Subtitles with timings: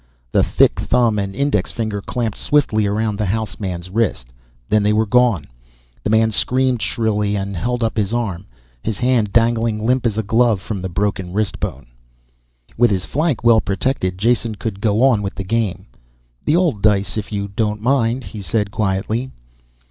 [0.31, 4.33] The thick thumb and index finger clamped swiftly around the house man's wrist,
[4.67, 5.45] then they were gone.
[6.03, 8.47] The man screamed shrilly and held up his arm,
[8.81, 11.85] his hand dangling limp as a glove from the broken wrist bones.
[12.77, 15.85] With his flank well protected, Jason could go on with the game.
[16.45, 19.29] "The old dice if you don't mind," he said quietly.